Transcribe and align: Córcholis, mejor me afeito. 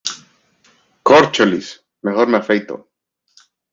Córcholis, 1.03 1.85
mejor 2.01 2.27
me 2.27 2.37
afeito. 2.39 2.89